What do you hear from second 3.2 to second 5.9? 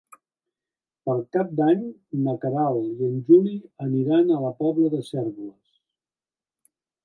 Juli aniran a la Pobla de Cérvoles.